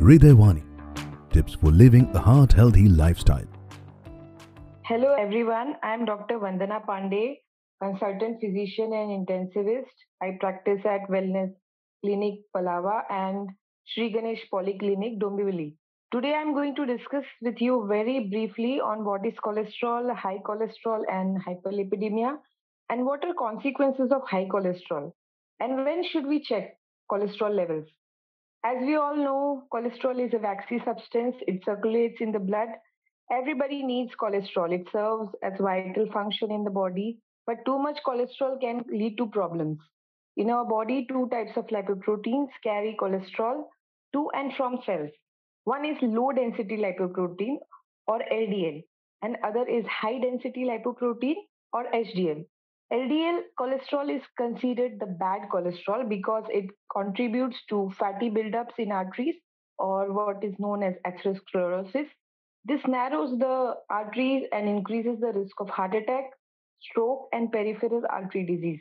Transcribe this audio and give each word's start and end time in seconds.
Hridayawani 0.00 0.62
Tips 1.32 1.54
for 1.54 1.70
living 1.70 2.10
a 2.14 2.18
heart 2.18 2.52
healthy 2.52 2.88
lifestyle. 2.88 3.46
Hello 4.86 5.14
everyone, 5.14 5.76
I 5.82 5.94
am 5.94 6.04
Dr. 6.04 6.38
Vandana 6.40 6.84
Pandey, 6.84 7.36
consultant 7.80 8.40
physician 8.40 8.92
and 8.92 9.26
intensivist. 9.26 9.94
I 10.20 10.38
practice 10.40 10.80
at 10.84 11.08
Wellness 11.08 11.52
Clinic 12.04 12.40
Palava 12.56 13.02
and 13.10 13.48
Sri 13.86 14.10
Ganesh 14.10 14.40
Polyclinic 14.52 15.20
Dombivli. 15.20 15.76
Today 16.12 16.34
I'm 16.34 16.54
going 16.54 16.74
to 16.74 16.86
discuss 16.86 17.24
with 17.42 17.60
you 17.60 17.86
very 17.86 18.28
briefly 18.28 18.80
on 18.80 19.04
what 19.04 19.24
is 19.24 19.34
cholesterol, 19.44 20.12
high 20.16 20.38
cholesterol 20.38 21.02
and 21.08 21.38
hyperlipidemia 21.44 22.38
and 22.88 23.06
what 23.06 23.24
are 23.24 23.34
consequences 23.34 24.10
of 24.10 24.22
high 24.28 24.46
cholesterol 24.46 25.12
and 25.60 25.84
when 25.84 26.02
should 26.10 26.26
we 26.26 26.42
check 26.42 26.79
cholesterol 27.10 27.54
levels. 27.54 27.86
As 28.64 28.76
we 28.82 28.94
all 28.94 29.16
know, 29.16 29.64
cholesterol 29.72 30.24
is 30.24 30.34
a 30.34 30.38
waxy 30.38 30.82
substance. 30.84 31.34
It 31.46 31.64
circulates 31.64 32.20
in 32.20 32.30
the 32.32 32.38
blood. 32.38 32.68
Everybody 33.32 33.82
needs 33.82 34.12
cholesterol. 34.20 34.72
It 34.72 34.86
serves 34.92 35.30
as 35.42 35.52
vital 35.58 36.10
function 36.12 36.50
in 36.50 36.64
the 36.64 36.70
body, 36.70 37.18
but 37.46 37.64
too 37.64 37.78
much 37.78 37.98
cholesterol 38.06 38.60
can 38.60 38.84
lead 38.92 39.16
to 39.18 39.26
problems. 39.26 39.78
In 40.36 40.50
our 40.50 40.64
body, 40.64 41.06
two 41.08 41.28
types 41.30 41.56
of 41.56 41.66
lipoproteins 41.68 42.48
carry 42.62 42.96
cholesterol 43.00 43.64
to 44.12 44.30
and 44.34 44.52
from 44.56 44.80
cells. 44.84 45.10
One 45.64 45.84
is 45.84 45.96
low 46.02 46.32
density 46.32 46.76
lipoprotein 46.76 47.56
or 48.06 48.20
LDL, 48.32 48.82
and 49.22 49.36
other 49.44 49.66
is 49.68 49.84
high 49.86 50.18
density 50.18 50.64
lipoprotein 50.64 51.36
or 51.72 51.84
HDL. 51.92 52.44
LDL 52.92 53.42
cholesterol 53.58 54.14
is 54.14 54.22
considered 54.36 54.98
the 54.98 55.06
bad 55.06 55.42
cholesterol 55.52 56.08
because 56.08 56.42
it 56.48 56.66
contributes 56.92 57.56
to 57.68 57.88
fatty 57.96 58.28
buildups 58.28 58.78
in 58.78 58.90
arteries 58.90 59.36
or 59.78 60.12
what 60.12 60.42
is 60.42 60.54
known 60.58 60.82
as 60.82 60.94
atherosclerosis. 61.06 62.08
This 62.64 62.80
narrows 62.88 63.38
the 63.38 63.74
arteries 63.88 64.46
and 64.52 64.68
increases 64.68 65.20
the 65.20 65.32
risk 65.32 65.60
of 65.60 65.70
heart 65.70 65.94
attack, 65.94 66.24
stroke, 66.80 67.28
and 67.32 67.52
peripheral 67.52 68.02
artery 68.10 68.44
disease. 68.44 68.80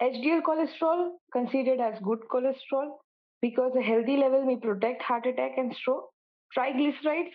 HDL 0.00 0.40
cholesterol 0.42 1.10
considered 1.30 1.80
as 1.80 2.00
good 2.02 2.20
cholesterol 2.32 2.96
because 3.42 3.72
a 3.76 3.82
healthy 3.82 4.16
level 4.16 4.44
may 4.44 4.56
protect 4.56 5.02
heart 5.02 5.26
attack 5.26 5.52
and 5.58 5.74
stroke. 5.74 6.08
Triglycerides 6.56 7.34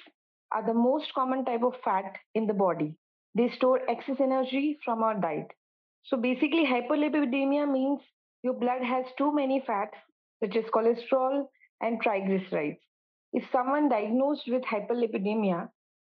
are 0.51 0.65
the 0.65 0.73
most 0.73 1.13
common 1.13 1.45
type 1.45 1.61
of 1.63 1.75
fat 1.83 2.15
in 2.33 2.47
the 2.47 2.53
body. 2.53 2.95
They 3.35 3.49
store 3.49 3.81
excess 3.87 4.17
energy 4.19 4.79
from 4.83 5.03
our 5.03 5.13
diet. 5.19 5.51
So 6.03 6.17
basically, 6.17 6.65
hyperlipidemia 6.65 7.71
means 7.71 8.01
your 8.43 8.53
blood 8.53 8.83
has 8.83 9.05
too 9.17 9.33
many 9.33 9.63
fats, 9.65 9.95
such 10.43 10.55
as 10.55 10.65
cholesterol 10.65 11.45
and 11.81 12.01
triglycerides. 12.03 12.79
If 13.31 13.43
someone 13.51 13.89
diagnosed 13.89 14.43
with 14.47 14.63
hyperlipidemia, 14.63 15.69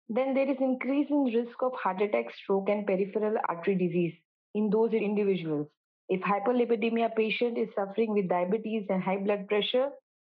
then 0.09 0.35
there 0.35 0.51
is 0.51 0.57
increase 0.61 1.09
in 1.11 1.25
risk 1.25 1.63
of 1.63 1.73
heart 1.75 2.03
attack, 2.03 2.27
stroke, 2.43 2.69
and 2.69 2.87
peripheral 2.87 3.37
artery 3.49 3.77
disease 3.77 4.15
in 4.55 4.71
those 4.71 4.93
individuals. 4.93 5.69
If 6.09 6.21
hyperlipidemia 6.23 7.15
patient 7.15 7.57
is 7.59 7.69
suffering 7.75 8.13
with 8.13 8.29
diabetes 8.29 8.87
and 8.89 9.03
high 9.03 9.19
blood 9.19 9.47
pressure, 9.49 9.91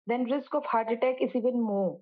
then 0.06 0.30
risk 0.30 0.54
of 0.54 0.64
heart 0.64 0.92
attack 0.92 1.16
is 1.20 1.30
even 1.34 1.60
more. 1.60 1.98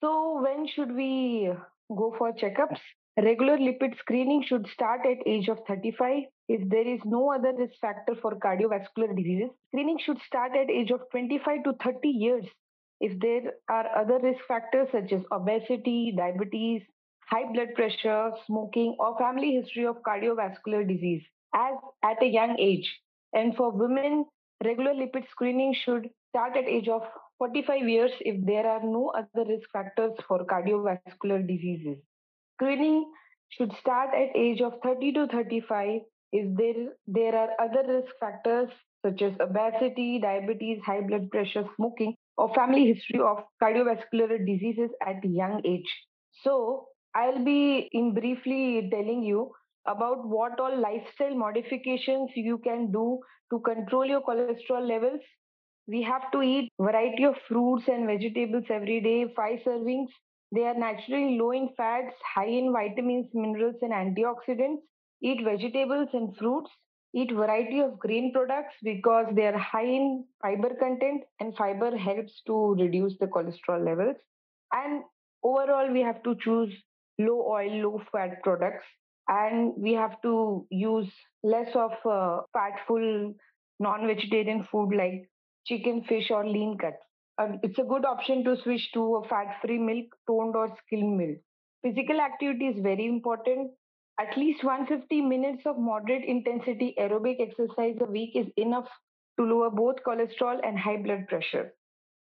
So 0.00 0.40
when 0.42 0.66
should 0.66 0.94
we 0.94 1.50
go 1.94 2.14
for 2.16 2.32
checkups? 2.32 2.78
Regular 3.16 3.58
lipid 3.58 3.98
screening 3.98 4.44
should 4.46 4.66
start 4.68 5.00
at 5.04 5.26
age 5.26 5.48
of 5.48 5.58
35. 5.68 6.24
If 6.52 6.68
there 6.68 6.86
is 6.86 7.00
no 7.06 7.32
other 7.32 7.54
risk 7.56 7.80
factor 7.80 8.14
for 8.20 8.32
cardiovascular 8.34 9.16
diseases, 9.16 9.48
screening 9.68 9.98
should 10.04 10.18
start 10.26 10.52
at 10.54 10.68
age 10.68 10.90
of 10.90 11.00
25 11.10 11.64
to 11.64 11.72
30 11.82 12.08
years. 12.08 12.44
If 13.00 13.18
there 13.20 13.54
are 13.70 13.86
other 13.96 14.18
risk 14.18 14.44
factors 14.46 14.88
such 14.92 15.12
as 15.12 15.22
obesity, 15.32 16.12
diabetes, 16.14 16.82
high 17.30 17.50
blood 17.50 17.74
pressure, 17.74 18.32
smoking, 18.46 18.96
or 18.98 19.16
family 19.18 19.54
history 19.54 19.86
of 19.86 20.02
cardiovascular 20.02 20.86
disease 20.86 21.22
as 21.54 21.74
at 22.02 22.22
a 22.22 22.26
young 22.26 22.58
age. 22.58 23.00
And 23.32 23.56
for 23.56 23.70
women, 23.70 24.26
regular 24.62 24.92
lipid 24.92 25.30
screening 25.30 25.72
should 25.72 26.10
start 26.28 26.54
at 26.54 26.68
age 26.68 26.88
of 26.88 27.00
45 27.38 27.88
years 27.88 28.12
if 28.20 28.44
there 28.44 28.66
are 28.66 28.82
no 28.82 29.10
other 29.16 29.48
risk 29.48 29.70
factors 29.72 30.12
for 30.28 30.44
cardiovascular 30.44 31.48
diseases. 31.48 31.96
Screening 32.56 33.10
should 33.48 33.72
start 33.80 34.10
at 34.14 34.36
age 34.36 34.60
of 34.60 34.74
30 34.82 35.12
to 35.12 35.26
35 35.28 36.02
if 36.32 36.56
there, 36.56 36.94
there 37.06 37.36
are 37.36 37.50
other 37.60 37.84
risk 37.86 38.12
factors 38.20 38.70
such 39.04 39.22
as 39.22 39.32
obesity, 39.40 40.18
diabetes, 40.20 40.80
high 40.84 41.00
blood 41.00 41.30
pressure, 41.30 41.64
smoking, 41.76 42.16
or 42.36 42.52
family 42.54 42.86
history 42.92 43.20
of 43.20 43.44
cardiovascular 43.62 44.38
diseases 44.46 44.90
at 45.06 45.24
young 45.24 45.60
age. 45.64 45.90
So, 46.42 46.88
I'll 47.14 47.44
be 47.44 47.88
in 47.92 48.14
briefly 48.14 48.88
telling 48.90 49.22
you 49.22 49.52
about 49.86 50.26
what 50.26 50.58
all 50.60 50.76
lifestyle 50.78 51.34
modifications 51.34 52.30
you 52.34 52.58
can 52.58 52.90
do 52.92 53.20
to 53.50 53.60
control 53.60 54.06
your 54.06 54.22
cholesterol 54.22 54.86
levels. 54.88 55.20
We 55.86 56.02
have 56.02 56.30
to 56.32 56.42
eat 56.42 56.72
variety 56.80 57.24
of 57.24 57.36
fruits 57.48 57.88
and 57.88 58.06
vegetables 58.06 58.64
every 58.70 59.00
day, 59.00 59.32
five 59.34 59.60
servings 59.60 60.08
they 60.54 60.64
are 60.64 60.74
naturally 60.74 61.38
low 61.38 61.52
in 61.52 61.70
fats, 61.76 62.14
high 62.34 62.46
in 62.46 62.72
vitamins, 62.72 63.28
minerals, 63.34 63.76
and 63.82 63.92
antioxidants. 63.92 64.82
Eat 65.22 65.42
vegetables 65.44 66.08
and 66.12 66.36
fruits. 66.36 66.70
Eat 67.14 67.32
variety 67.32 67.80
of 67.80 67.98
grain 67.98 68.32
products 68.32 68.74
because 68.82 69.26
they 69.34 69.46
are 69.46 69.58
high 69.58 69.84
in 69.84 70.24
fiber 70.42 70.74
content, 70.74 71.22
and 71.40 71.54
fiber 71.56 71.96
helps 71.96 72.42
to 72.46 72.74
reduce 72.74 73.16
the 73.18 73.26
cholesterol 73.26 73.84
levels. 73.84 74.16
And 74.72 75.04
overall, 75.42 75.90
we 75.92 76.00
have 76.00 76.22
to 76.24 76.34
choose 76.36 76.72
low 77.18 77.46
oil, 77.48 77.70
low 77.82 78.02
fat 78.10 78.42
products, 78.42 78.84
and 79.28 79.74
we 79.76 79.92
have 79.92 80.20
to 80.22 80.66
use 80.70 81.10
less 81.42 81.68
of 81.74 81.92
uh, 82.04 82.42
fatful 82.52 83.34
non-vegetarian 83.78 84.66
food 84.70 84.94
like 84.94 85.30
chicken, 85.66 86.04
fish, 86.04 86.30
or 86.30 86.46
lean 86.46 86.78
cuts 86.78 87.04
uh, 87.38 87.48
it's 87.62 87.78
a 87.78 87.84
good 87.84 88.04
option 88.04 88.44
to 88.44 88.56
switch 88.62 88.90
to 88.92 89.16
a 89.16 89.28
fat-free 89.28 89.78
milk, 89.78 90.06
toned 90.26 90.54
or 90.54 90.68
skimmed 90.84 91.16
milk. 91.16 91.38
Physical 91.82 92.20
activity 92.20 92.66
is 92.66 92.82
very 92.82 93.06
important. 93.06 93.70
At 94.20 94.36
least 94.36 94.62
150 94.64 95.20
minutes 95.22 95.62
of 95.66 95.78
moderate 95.78 96.24
intensity 96.24 96.94
aerobic 96.98 97.40
exercise 97.40 97.96
a 98.00 98.04
week 98.04 98.36
is 98.36 98.46
enough 98.56 98.88
to 99.38 99.44
lower 99.44 99.70
both 99.70 99.96
cholesterol 100.06 100.60
and 100.64 100.78
high 100.78 100.98
blood 101.02 101.26
pressure. 101.28 101.72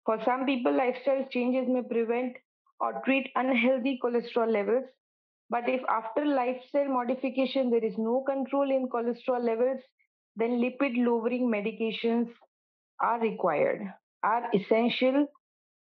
For 0.04 0.18
some 0.24 0.46
people, 0.46 0.72
lifestyle 0.72 1.26
changes 1.30 1.68
may 1.68 1.82
prevent 1.82 2.36
or 2.80 3.02
treat 3.04 3.30
unhealthy 3.34 3.98
cholesterol 4.02 4.50
levels. 4.52 4.84
But 5.50 5.68
if 5.68 5.80
after 5.88 6.24
lifestyle 6.24 6.88
modification 6.88 7.70
there 7.70 7.84
is 7.84 7.96
no 7.98 8.22
control 8.22 8.70
in 8.70 8.88
cholesterol 8.88 9.42
levels, 9.42 9.80
then 10.36 10.60
lipid 10.60 11.04
lowering 11.04 11.50
medications 11.50 12.28
are 13.00 13.20
required 13.20 13.92
are 14.22 14.44
essential 14.54 15.26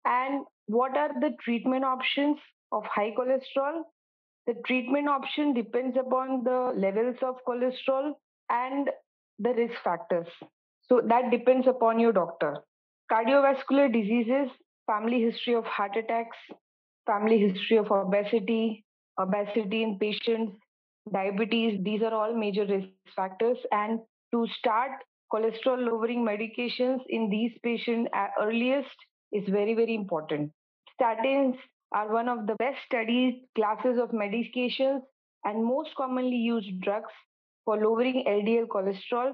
and 0.06 0.46
what 0.68 0.96
are 0.98 1.12
the 1.20 1.32
treatment 1.44 1.84
options 1.84 2.38
of 2.72 2.84
high 2.86 3.12
cholesterol 3.18 3.84
the 4.48 4.54
treatment 4.66 5.08
option 5.08 5.54
depends 5.54 5.98
upon 5.98 6.44
the 6.44 6.74
levels 6.76 7.16
of 7.22 7.36
cholesterol 7.48 8.14
and 8.50 8.90
the 9.40 9.54
risk 9.54 9.74
factors. 9.84 10.28
So 10.88 11.02
that 11.08 11.32
depends 11.32 11.68
upon 11.68 12.00
your 12.00 12.14
doctor. 12.14 12.58
Cardiovascular 13.12 13.92
diseases 13.92 14.50
family 14.88 15.22
history 15.22 15.56
of 15.56 15.66
heart 15.66 15.96
attacks 15.98 16.38
family 17.08 17.40
history 17.40 17.78
of 17.78 17.90
obesity 17.90 18.86
obesity 19.20 19.82
in 19.82 19.98
patients 19.98 20.56
diabetes 21.12 21.80
these 21.84 22.02
are 22.02 22.14
all 22.14 22.36
major 22.36 22.66
risk 22.66 22.88
factors. 23.16 23.58
And 23.72 24.00
to 24.34 24.48
start 24.60 24.92
cholesterol 25.32 25.86
lowering 25.88 26.26
medications 26.26 27.00
in 27.10 27.30
these 27.30 27.52
patients 27.64 28.10
at 28.14 28.32
earliest 28.42 28.96
is 29.32 29.44
very, 29.50 29.74
very 29.74 29.96
important. 29.96 30.52
Statins 31.00 31.58
are 31.92 32.12
one 32.12 32.28
of 32.28 32.48
the 32.48 32.56
best 32.56 32.78
studied 32.86 33.44
classes 33.56 33.98
of 34.00 34.10
medications 34.10 35.02
and 35.44 35.64
most 35.64 35.90
commonly 35.96 36.36
used 36.36 36.82
drugs 36.82 37.14
for 37.64 37.78
lowering 37.78 38.24
LDL 38.28 38.68
cholesterol. 38.68 39.34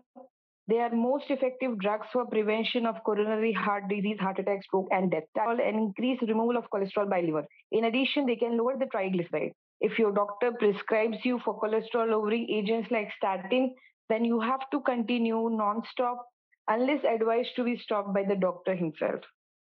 They 0.68 0.80
are 0.80 0.94
most 0.94 1.26
effective 1.30 1.80
drugs 1.80 2.08
for 2.14 2.26
prevention 2.26 2.86
of 2.86 3.04
coronary 3.04 3.52
heart 3.52 3.90
disease, 3.90 4.20
heart 4.20 4.40
attack, 4.40 4.64
stroke, 4.64 4.88
and 4.92 5.12
death, 5.12 5.24
and 5.36 5.60
increase 5.76 6.22
removal 6.22 6.58
of 6.58 6.70
cholesterol 6.74 7.10
by 7.10 7.22
liver. 7.22 7.46
In 7.72 7.86
addition, 7.86 8.26
they 8.26 8.36
can 8.36 8.58
lower 8.58 8.78
the 8.78 8.86
triglyceride. 8.86 9.52
If 9.82 9.98
your 9.98 10.12
doctor 10.12 10.52
prescribes 10.52 11.18
you 11.24 11.40
for 11.44 11.60
cholesterol 11.60 12.12
lowering 12.12 12.48
agents 12.50 12.92
like 12.92 13.12
statin, 13.18 13.74
then 14.10 14.24
you 14.24 14.40
have 14.40 14.70
to 14.72 14.80
continue 14.82 15.50
non-stop 15.50 16.26
unless 16.68 17.04
advised 17.04 17.56
to 17.56 17.64
be 17.64 17.78
stopped 17.78 18.14
by 18.14 18.24
the 18.24 18.36
doctor 18.36 18.76
himself 18.76 19.22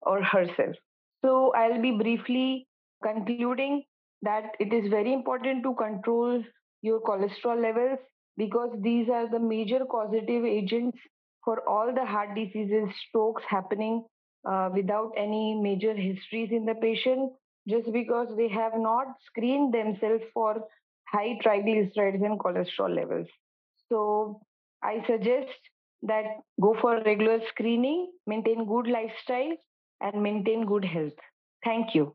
or 0.03 0.23
herself. 0.23 0.77
So 1.25 1.53
I'll 1.55 1.81
be 1.81 1.93
briefly 1.93 2.67
concluding 3.03 3.85
that 4.23 4.57
it 4.61 4.75
is 4.75 4.91
very 4.91 5.13
important 5.13 5.63
to 5.63 5.75
control 5.75 6.43
your 6.83 7.01
cholesterol 7.01 7.63
levels 7.63 7.99
because 8.37 8.71
these 8.83 9.09
are 9.09 9.29
the 9.31 9.39
major 9.39 9.87
causative 9.87 10.45
agents 10.45 10.99
for 11.45 11.67
all 11.69 11.95
the 11.95 12.05
heart 12.05 12.35
diseases, 12.35 12.89
strokes 13.09 13.43
happening 13.49 14.05
uh, 14.47 14.69
without 14.75 15.13
any 15.17 15.55
major 15.55 15.95
histories 15.95 16.51
in 16.53 16.67
the 16.67 16.75
patient, 16.75 17.33
just 17.69 17.91
because 17.93 18.29
they 18.37 18.49
have 18.49 18.73
not 18.77 19.07
screened 19.27 19.73
themselves 19.73 20.25
for 20.35 20.67
high 21.09 21.39
triglycerides 21.43 22.25
and 22.25 22.39
cholesterol 22.39 22.95
levels. 22.95 23.29
So 23.91 24.43
I 24.83 25.03
suggest 25.07 25.57
that 26.03 26.25
go 26.61 26.77
for 26.81 27.03
regular 27.05 27.41
screening, 27.49 28.13
maintain 28.27 28.67
good 28.67 28.89
lifestyle, 28.89 29.57
and 30.05 30.23
maintain 30.23 30.67
good 30.67 30.85
health. 30.85 31.19
Thank 31.65 31.95
you. 31.95 32.15